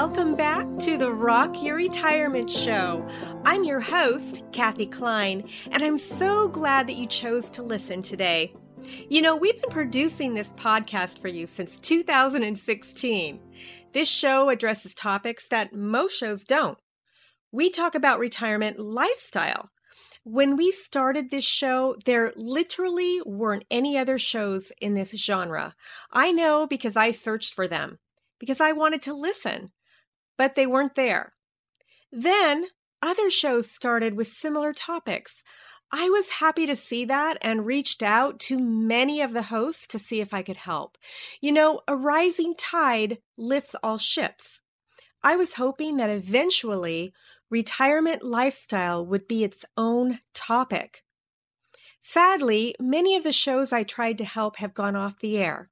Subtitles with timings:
[0.00, 3.04] Welcome back to the Rock Your Retirement Show.
[3.44, 8.54] I'm your host, Kathe Kline, and I'm so glad that you chose to listen today.
[9.08, 13.40] You know, we've been producing this podcast for you since 2016.
[13.92, 16.78] This show addresses topics that most shows don't.
[17.50, 19.68] We talk about retirement lifestyle.
[20.22, 25.74] When we started this show, there literally weren't any other shows in this genre.
[26.12, 27.98] I know because I searched for them,
[28.38, 29.72] because I wanted to listen
[30.38, 31.34] but they weren't there.
[32.10, 32.68] Then
[33.02, 35.42] other shows started with similar topics.
[35.92, 39.98] I was happy to see that and reached out to many of the hosts to
[39.98, 40.98] see if I could help.
[41.40, 44.60] You know, a rising tide lifts all ships.
[45.22, 47.12] I was hoping that eventually
[47.50, 51.02] retirement lifestyle would be its own topic.
[52.02, 55.68] Sadly, many of the shows I tried to help have gone off the air.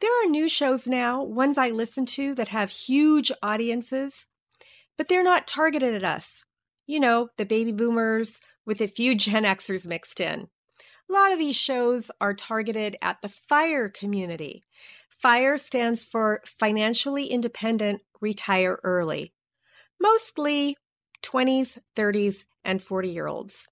[0.00, 4.26] There are new shows now, ones I listen to that have huge audiences,
[4.98, 6.44] but they're not targeted at us.
[6.86, 10.48] You know, the baby boomers with a few Gen Xers mixed in.
[11.08, 14.64] A lot of these shows are targeted at the FIRE community.
[15.08, 19.32] FIRE stands for Financially Independent Retire Early,
[20.00, 20.76] mostly
[21.22, 23.66] 20s, 30s, and 40 year olds.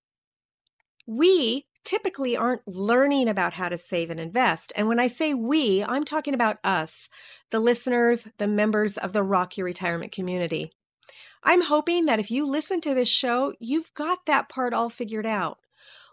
[1.06, 4.72] We typically aren't learning about how to save and invest.
[4.74, 7.08] And when I say we, I'm talking about us,
[7.50, 10.72] the listeners, the members of the Rock Your Retirement community.
[11.42, 15.26] I'm hoping that if you listen to this show, you've got that part all figured
[15.26, 15.58] out.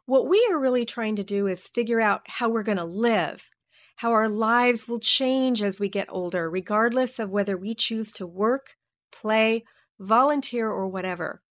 [0.05, 3.49] What we are really trying to do is figure out how we're going to live,
[3.95, 8.27] how our lives will change as we get older, regardless of whether we choose to
[8.27, 8.75] work,
[9.11, 9.63] play,
[9.99, 11.41] volunteer, or whatever.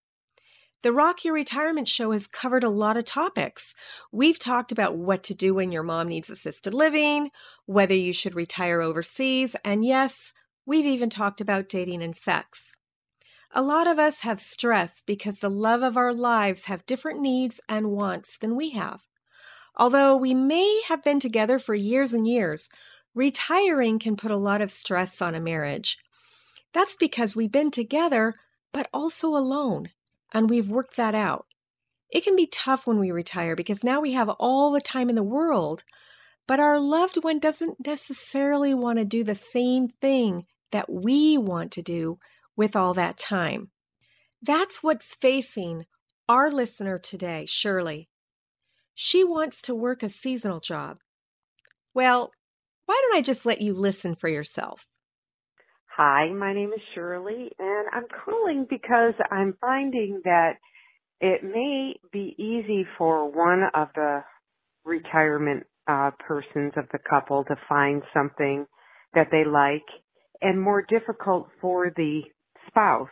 [0.83, 3.75] The Rock Your Retirement Show has covered a lot of topics.
[4.11, 7.31] We've talked about what to do when your mom needs assisted living,
[7.67, 10.33] whether you should retire overseas, and yes,
[10.65, 12.73] we've even talked about dating and sex.
[13.53, 17.61] A lot of us have stress because the love of our lives have different needs
[17.69, 19.03] and wants than we have.
[19.77, 22.71] Although we may have been together for years and years,
[23.15, 25.99] retiring can put a lot of stress on a marriage.
[26.73, 28.37] That's because we've been together,
[28.73, 29.91] but also alone
[30.33, 31.47] and we've worked that out.
[32.11, 35.15] It can be tough when we retire because now we have all the time in
[35.15, 35.85] the world,
[36.47, 41.71] but our loved one doesn't necessarily want to do the same thing that we want
[41.73, 42.19] to do
[42.57, 43.71] with all that time.
[44.43, 45.87] That's what's facing
[46.29, 48.09] our listener today, Shirley.
[48.95, 50.99] She wants to work a seasonal job.
[51.95, 52.33] Well,
[52.87, 54.87] why don't I just let you listen for yourself?
[55.97, 60.53] Hi, my name is Shirley, and I'm calling because I'm finding that
[61.21, 64.23] it may be easy for one of the
[64.85, 68.67] retirement uh, persons of the couple to find something
[69.15, 69.87] that they like,
[70.43, 72.23] and more difficult for the
[72.69, 73.09] spouse.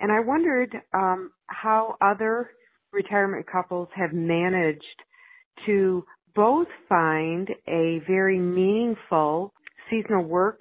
[0.00, 2.50] And I wondered um, how other
[2.92, 4.84] retirement couples have managed
[5.66, 6.04] to
[6.34, 9.54] both find a very meaningful
[9.90, 10.60] seasonal work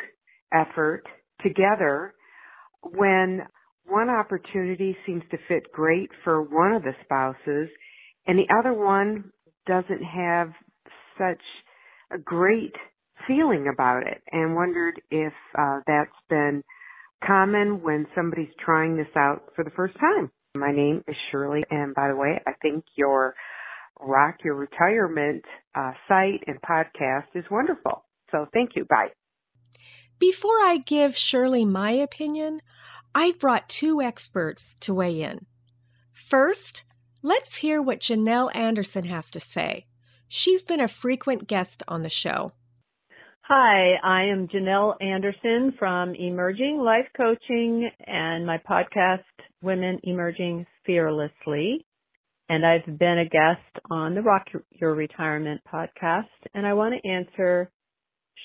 [0.53, 1.03] effort
[1.43, 2.13] together
[2.81, 3.41] when
[3.85, 7.69] one opportunity seems to fit great for one of the spouses
[8.25, 9.31] and the other one
[9.67, 10.49] doesn't have
[11.17, 11.41] such
[12.11, 12.73] a great
[13.27, 16.63] feeling about it and wondered if uh, that's been
[17.25, 20.29] common when somebody's trying this out for the first time.
[20.55, 23.33] My name is Shirley, and by the way, I think your
[23.99, 25.43] Rock Your Retirement
[25.75, 28.03] uh, site and podcast is wonderful.
[28.31, 28.85] So thank you.
[28.85, 29.09] Bye.
[30.19, 32.61] Before I give Shirley my opinion,
[33.15, 35.45] I've brought two experts to weigh in.
[36.11, 36.83] First,
[37.21, 39.85] let's hear what Janelle Anderson has to say.
[40.27, 42.53] She's been a frequent guest on the show.
[43.41, 49.19] Hi, I am Janelle Anderson from Emerging Life Coaching and my podcast,
[49.61, 51.85] Women Emerging Fearlessly.
[52.49, 56.23] And I've been a guest on the Rock Your Retirement podcast,
[56.53, 57.69] and I want to answer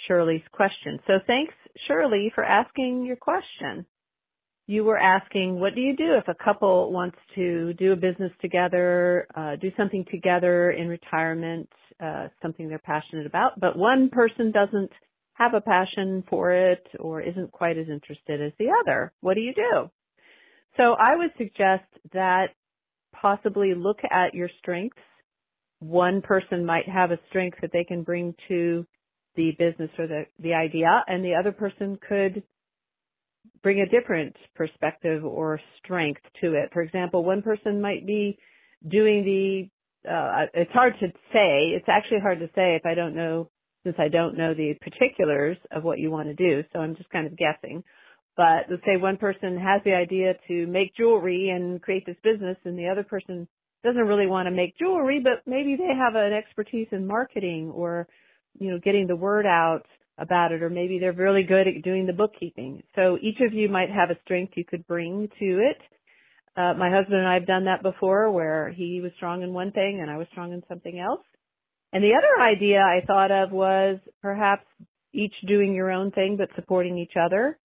[0.07, 0.99] Shirley's question.
[1.07, 1.55] So thanks,
[1.87, 3.87] Shirley, for asking your question.
[4.67, 8.33] You were asking, what do you do if a couple wants to do a business
[8.41, 11.71] together, uh, do something together in retirement,
[12.03, 14.91] uh, something they're passionate about, but one person doesn't
[15.33, 19.13] have a passion for it or isn't quite as interested as the other?
[19.21, 19.91] What do you do?
[20.77, 22.49] So I would suggest that
[23.13, 24.99] possibly look at your strengths.
[25.81, 28.87] One person might have a strength that they can bring to
[29.39, 32.43] the business or the, the idea, and the other person could
[33.63, 36.71] bring a different perspective or strength to it.
[36.73, 38.39] For example, one person might be
[38.87, 39.71] doing the
[40.09, 41.75] uh, it's hard to say.
[41.77, 43.51] It's actually hard to say if I don't know,
[43.85, 46.65] since I don't know the particulars of what you want to do.
[46.73, 47.85] So I'm just kind of guessing.
[48.37, 52.57] But let's say one person has the idea to make jewelry and create this business,
[52.65, 53.49] and the other person
[53.85, 58.09] doesn't really want to make jewelry, but maybe they have an expertise in marketing or
[58.59, 59.83] you know, getting the word out
[60.19, 62.83] about it, or maybe they're really good at doing the bookkeeping.
[62.97, 65.79] So each of you might have a strength you could bring to it.
[66.57, 69.71] Uh, my husband and I have done that before where he was strong in one
[69.71, 71.25] thing and I was strong in something else.
[71.93, 74.67] And the other idea I thought of was perhaps
[75.15, 77.59] each doing your own thing but supporting each other.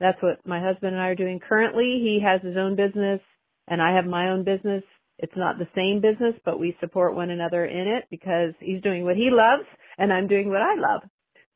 [0.00, 2.00] That's what my husband and I are doing currently.
[2.02, 3.20] He has his own business
[3.68, 4.82] and I have my own business.
[5.18, 9.04] It's not the same business, but we support one another in it because he's doing
[9.04, 9.68] what he loves
[10.00, 11.02] and I'm doing what I love.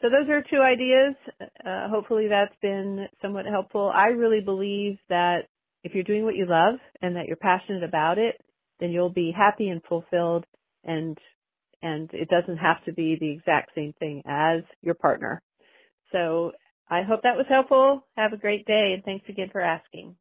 [0.02, 1.14] So those are two ideas.
[1.40, 3.90] Uh, hopefully that's been somewhat helpful.
[3.92, 5.48] I really believe that
[5.82, 8.36] if you're doing what you love and that you're passionate about it,
[8.80, 10.44] then you'll be happy and fulfilled
[10.84, 11.18] and
[11.82, 15.42] and it doesn't have to be the exact same thing as your partner.
[16.12, 16.52] So
[16.88, 18.06] I hope that was helpful.
[18.16, 20.16] Have a great day and thanks again for asking.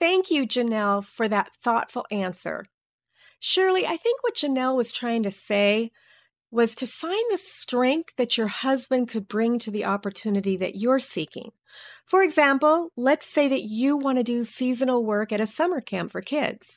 [0.00, 2.66] Thank you, Janelle, for that thoughtful answer.
[3.38, 5.92] Shirley, I think what Janelle was trying to say
[6.54, 11.00] was to find the strength that your husband could bring to the opportunity that you're
[11.00, 11.50] seeking.
[12.06, 16.12] For example, let's say that you want to do seasonal work at a summer camp
[16.12, 16.76] for kids.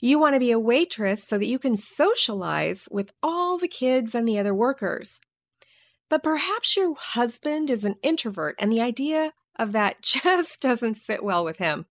[0.00, 4.16] You want to be a waitress so that you can socialize with all the kids
[4.16, 5.20] and the other workers.
[6.10, 11.22] But perhaps your husband is an introvert and the idea of that just doesn't sit
[11.22, 11.86] well with him.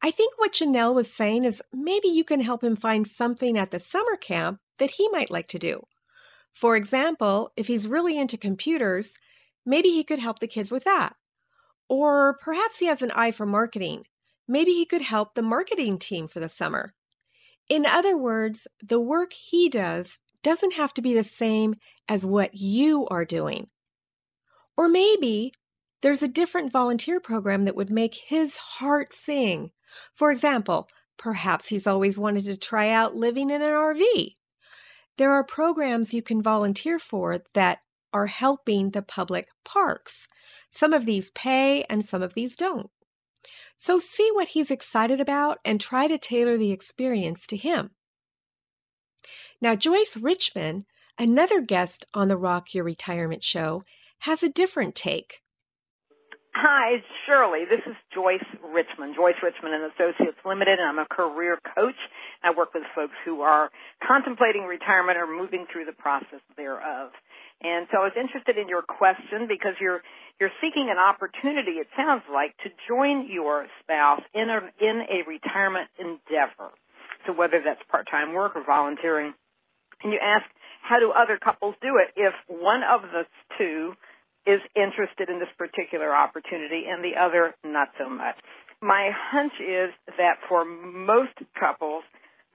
[0.00, 3.70] I think what Janelle was saying is maybe you can help him find something at
[3.70, 5.82] the summer camp that he might like to do.
[6.54, 9.18] For example, if he's really into computers,
[9.64, 11.16] maybe he could help the kids with that.
[11.88, 14.04] Or perhaps he has an eye for marketing.
[14.48, 16.94] Maybe he could help the marketing team for the summer.
[17.68, 21.76] In other words, the work he does doesn't have to be the same
[22.08, 23.68] as what you are doing.
[24.76, 25.52] Or maybe
[26.02, 29.70] there's a different volunteer program that would make his heart sing.
[30.14, 34.36] For example, perhaps he's always wanted to try out living in an RV.
[35.18, 37.78] There are programs you can volunteer for that
[38.12, 40.26] are helping the public parks.
[40.70, 42.90] Some of these pay and some of these don't.
[43.76, 47.90] So see what he's excited about and try to tailor the experience to him.
[49.60, 50.84] Now, Joyce Richmond,
[51.18, 53.84] another guest on the Rock Your Retirement show,
[54.20, 55.40] has a different take.
[56.54, 57.64] Hi, Shirley.
[57.64, 61.96] This is Joyce Richmond, Joyce Richmond and Associates Limited, and I'm a career coach.
[62.42, 63.70] I work with folks who are
[64.06, 67.10] contemplating retirement or moving through the process thereof.
[67.62, 70.02] And so I was interested in your question because you're
[70.40, 71.78] you're seeking an opportunity.
[71.78, 76.74] It sounds like to join your spouse in a in a retirement endeavor.
[77.26, 79.34] So whether that's part-time work or volunteering,
[80.02, 80.44] and you ask
[80.82, 83.22] how do other couples do it if one of the
[83.56, 83.94] two
[84.46, 88.34] is interested in this particular opportunity and the other not so much.
[88.82, 92.02] My hunch is that for most couples,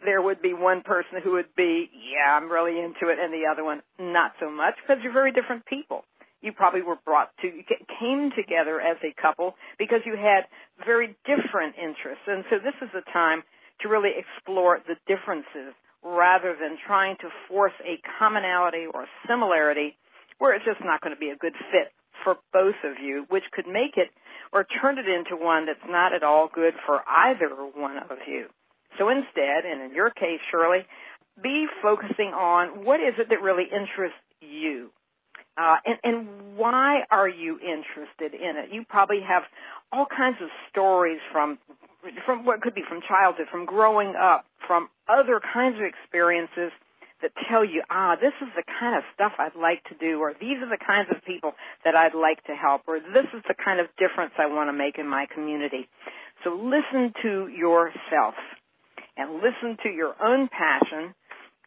[0.04, 3.50] there would be one person who would be, yeah, I'm really into it, and the
[3.52, 6.04] other one not so much because you're very different people.
[6.42, 7.64] You probably were brought to, you
[8.00, 10.46] came together as a couple because you had
[10.86, 12.24] very different interests.
[12.28, 13.42] And so this is a time
[13.82, 15.74] to really explore the differences
[16.04, 19.98] rather than trying to force a commonality or similarity
[20.38, 21.92] where it's just not going to be a good fit
[22.24, 24.10] for both of you, which could make it
[24.54, 28.46] or turn it into one that's not at all good for either one of you.
[28.98, 30.86] So instead, and in your case, Shirley,
[31.42, 34.90] be focusing on what is it that really interests you.
[35.58, 38.70] Uh, and, and why are you interested in it?
[38.72, 39.44] You probably have
[39.92, 41.58] all kinds of stories from
[42.26, 46.72] from what could be from childhood, from growing up, from other kinds of experiences
[47.22, 50.34] that tell you, ah, this is the kind of stuff I'd like to do, or
[50.40, 53.56] these are the kinds of people that I'd like to help, or this is the
[53.58, 55.90] kind of difference I want to make in my community.
[56.44, 58.38] So listen to yourself
[59.18, 61.14] and listen to your own passion.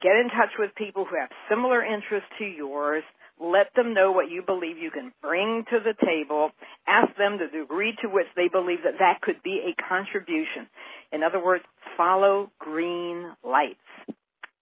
[0.02, 3.02] Get in touch with people who have similar interests to yours.
[3.38, 6.50] Let them know what you believe you can bring to the table.
[6.86, 10.68] Ask them the degree to which they believe that that could be a contribution.
[11.12, 11.64] In other words,
[11.96, 13.80] follow green lights.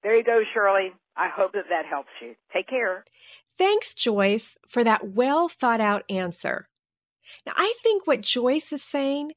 [0.03, 0.93] There you go, Shirley.
[1.17, 2.35] I hope that that helps you.
[2.53, 3.05] Take care.
[3.59, 6.69] Thanks, Joyce, for that well thought out answer.
[7.45, 9.33] Now, I think what Joyce is saying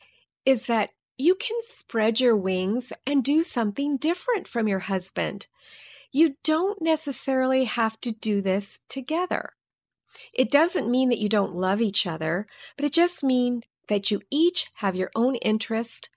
[0.45, 0.91] is that
[1.21, 5.47] you can spread your wings and do something different from your husband.
[6.11, 9.53] You don't necessarily have to do this together.
[10.33, 14.21] It doesn't mean that you don't love each other, but it just means that you
[14.29, 16.09] each have your own interest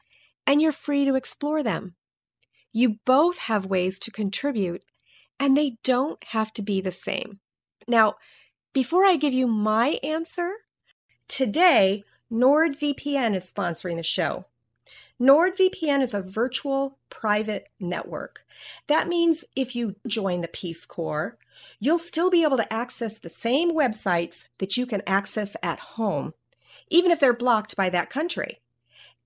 [0.46, 1.94] and you're free to explore them.
[2.72, 4.82] You both have ways to contribute,
[5.38, 7.38] and they don't have to be the same.
[7.86, 8.14] Now,
[8.72, 10.54] before I give you my answer,
[11.28, 14.46] today NordVPN is sponsoring the show.
[15.20, 18.44] NordVPN is a virtual private network.
[18.88, 21.38] That means if you join the Peace Corps,
[21.78, 26.34] you'll still be able to access the same websites that you can access at home,
[26.88, 28.60] even if they're blocked by that country.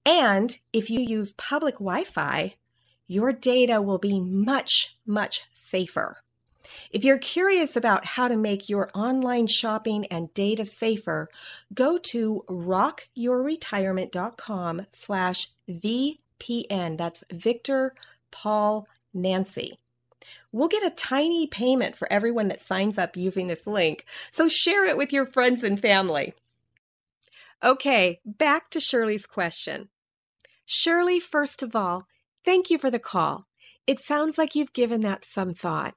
[0.04, 2.57] And if you use public Wi Fi,
[3.07, 6.18] your data will be much, much safer.
[6.90, 11.28] If you're curious about how to make your online shopping and data safer,
[11.73, 16.97] go to rockyourretirement.com slash VPN.
[16.99, 17.95] That's Victor,
[18.31, 19.79] Paul, Nancy.
[20.51, 24.87] We'll get a tiny payment for everyone that signs up using this link, so share
[24.87, 26.35] it with your friends and family.
[27.63, 29.89] Okay, back to Shirley's question.
[30.65, 32.07] Shirley, first of all,
[32.49, 33.47] Thank you for the call.
[33.87, 35.95] It sounds like you've given that some thought.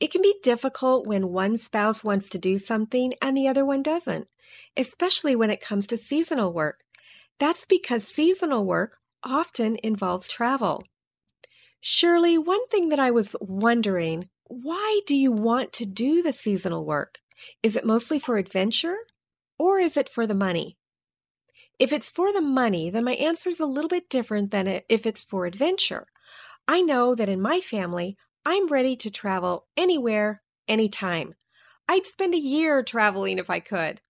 [0.00, 3.84] It can be difficult when one spouse wants to do something and the other one
[3.84, 4.28] doesn't,
[4.76, 6.80] especially when it comes to seasonal work.
[7.38, 10.84] That's because seasonal work often involves travel.
[11.80, 16.84] Shirley, one thing that I was wondering why do you want to do the seasonal
[16.84, 17.18] work?
[17.62, 18.96] Is it mostly for adventure
[19.58, 20.78] or is it for the money?
[21.78, 25.06] If it's for the money, then my answer is a little bit different than if
[25.06, 26.06] it's for adventure.
[26.66, 31.34] I know that in my family, I'm ready to travel anywhere, anytime.
[31.88, 34.00] I'd spend a year traveling if I could.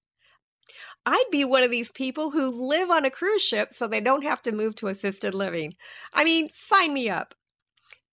[1.10, 4.24] I'd be one of these people who live on a cruise ship so they don't
[4.24, 5.74] have to move to assisted living.
[6.12, 7.34] I mean, sign me up.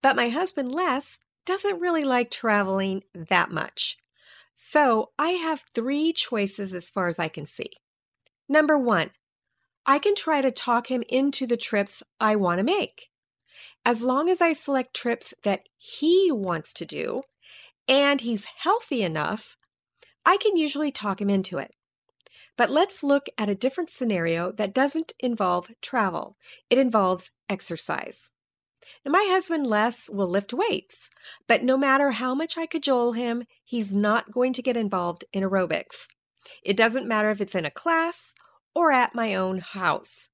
[0.02, 3.98] But my husband, Les, doesn't really like traveling that much.
[4.56, 7.72] So I have three choices as far as I can see.
[8.48, 9.10] Number one,
[9.86, 13.10] I can try to talk him into the trips I want to make.
[13.86, 17.24] As long as I select trips that he wants to do
[17.90, 19.58] and he's healthy enough,
[20.26, 21.75] I can usually talk him into it.
[22.58, 26.38] But let's look at a different scenario that doesn't involve travel.
[26.70, 28.30] It involves exercise.
[29.04, 31.10] Now, my husband Les will lift weights,
[31.48, 35.44] but no matter how much I cajole him, he's not going to get involved in
[35.44, 36.06] aerobics.
[36.64, 38.34] It doesn't matter if it's in a class
[38.76, 40.30] or at my own house.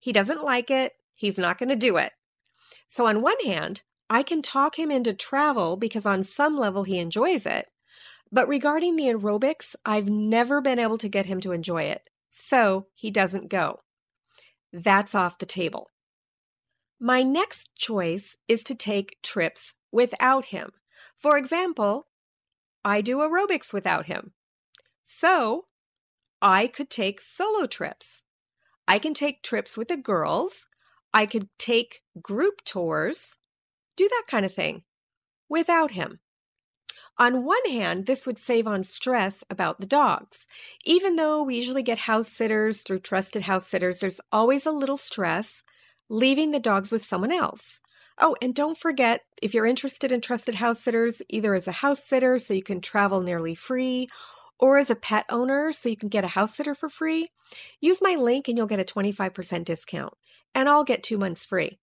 [0.00, 0.92] He doesn't like it.
[1.14, 2.12] He's not going to do it.
[2.88, 6.98] So, on one hand, I can talk him into travel because on some level he
[6.98, 7.66] enjoys it.
[8.32, 12.08] But regarding the aerobics, I've never been able to get him to enjoy it.
[12.30, 13.80] So he doesn't go.
[14.72, 15.90] That's off the table.
[17.00, 20.70] My next choice is to take trips without him.
[21.16, 22.08] For example,
[22.84, 24.32] I do aerobics without him.
[25.04, 25.66] So
[26.42, 28.22] I could take solo trips.
[28.86, 30.66] I can take trips with the girls.
[31.12, 33.34] I could take group tours,
[33.96, 34.82] do that kind of thing
[35.48, 36.18] without him.
[37.16, 40.46] On one hand, this would save on stress about the dogs.
[40.84, 44.96] Even though we usually get house sitters through trusted house sitters, there's always a little
[44.96, 45.62] stress
[46.08, 47.80] leaving the dogs with someone else.
[48.20, 52.04] Oh, and don't forget if you're interested in trusted house sitters, either as a house
[52.04, 54.08] sitter so you can travel nearly free
[54.58, 57.28] or as a pet owner so you can get a house sitter for free,
[57.80, 60.14] use my link and you'll get a 25% discount.
[60.54, 61.78] And I'll get two months free.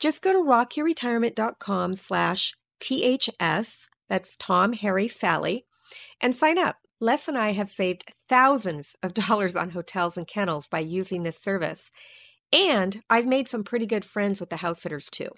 [0.00, 5.66] Just go to rockyourretirement.com slash THS, that's Tom, Harry, Sally,
[6.20, 6.76] and sign up.
[7.00, 11.40] Les and I have saved thousands of dollars on hotels and kennels by using this
[11.40, 11.90] service,
[12.52, 15.30] and I've made some pretty good friends with the house sitters too.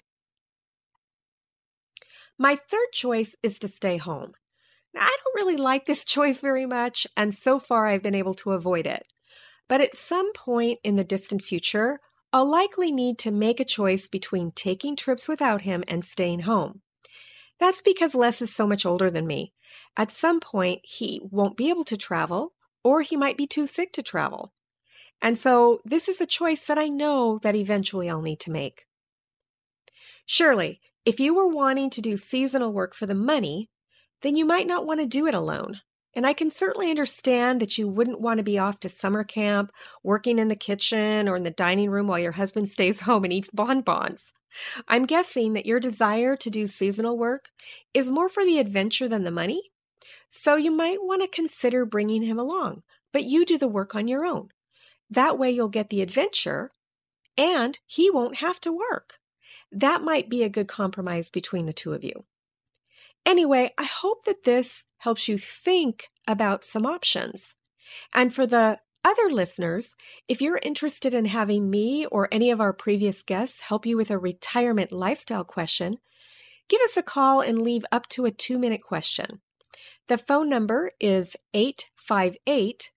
[2.39, 4.33] My third choice is to stay home.
[4.93, 8.33] Now, I don't really like this choice very much, and so far I've been able
[8.35, 9.03] to avoid it.
[9.67, 11.99] But at some point in the distant future,
[12.33, 16.81] I'll likely need to make a choice between taking trips without him and staying home.
[17.61, 19.53] That's because Les is so much older than me.
[19.95, 22.53] At some point, he won't be able to travel,
[22.83, 24.51] or he might be too sick to travel.
[25.21, 28.87] And so this is a choice that I know that eventually I'll need to make.
[30.25, 33.69] Shirley, if you were wanting to do seasonal work for the money,
[34.23, 35.81] then you might not want to do it alone.
[36.13, 39.71] And I can certainly understand that you wouldn't want to be off to summer camp,
[40.03, 43.33] working in the kitchen or in the dining room while your husband stays home and
[43.33, 44.33] eats bonbons.
[44.87, 47.49] I'm guessing that your desire to do seasonal work
[47.93, 49.71] is more for the adventure than the money.
[50.29, 54.07] So you might want to consider bringing him along, but you do the work on
[54.07, 54.49] your own.
[55.09, 56.71] That way you'll get the adventure
[57.37, 59.19] and he won't have to work.
[59.71, 62.25] That might be a good compromise between the two of you.
[63.25, 67.55] Anyway, I hope that this helps you think about some options.
[68.13, 69.95] And for the other listeners,
[70.27, 74.11] if you're interested in having me or any of our previous guests help you with
[74.11, 75.97] a retirement lifestyle question,
[76.67, 79.41] give us a call and leave up to a two minute question.
[80.07, 82.91] The phone number is 858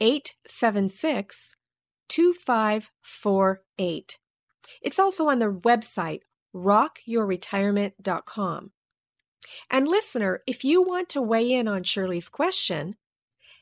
[0.00, 1.54] 876
[2.08, 4.18] 2548.
[4.82, 6.22] It's also on the website
[6.54, 8.72] rockyourretirement.com.
[9.70, 12.96] And listener, if you want to weigh in on Shirley's question,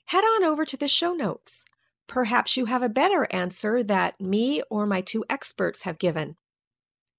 [0.07, 1.65] head on over to the show notes.
[2.07, 6.37] Perhaps you have a better answer that me or my two experts have given.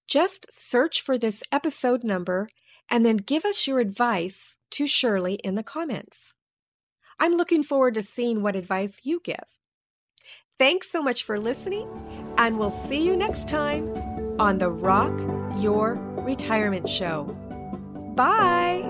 [0.07, 2.49] Just search for this episode number
[2.89, 6.33] and then give us your advice to Shirley in the comments.
[7.19, 9.35] I'm looking forward to seeing what advice you give.
[10.57, 11.87] Thanks so much for listening,
[12.37, 13.93] and we'll see you next time
[14.39, 15.17] on the Rock
[15.57, 17.38] Your Retirement Show.
[18.19, 18.88] Bye.